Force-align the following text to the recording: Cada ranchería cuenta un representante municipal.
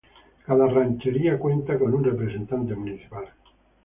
Cada 0.47 0.65
ranchería 0.65 1.37
cuenta 1.37 1.73
un 1.77 2.03
representante 2.03 2.73
municipal. 2.73 3.31